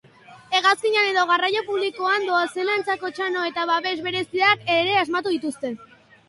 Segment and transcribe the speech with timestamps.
[0.59, 5.75] Hegazkinean edo garraio publikoan doazenentzat, txano eta babes bereziak ere asmatu dituzte.